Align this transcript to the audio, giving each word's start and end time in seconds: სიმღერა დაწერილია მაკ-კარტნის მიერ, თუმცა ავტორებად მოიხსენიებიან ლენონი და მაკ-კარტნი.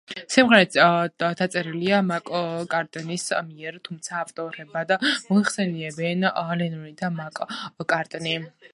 სიმღერა 0.35 0.93
დაწერილია 1.41 1.99
მაკ-კარტნის 2.07 3.27
მიერ, 3.51 3.77
თუმცა 3.89 4.17
ავტორებად 4.23 4.97
მოიხსენიებიან 5.13 6.29
ლენონი 6.41 6.99
და 7.05 7.15
მაკ-კარტნი. 7.23 8.39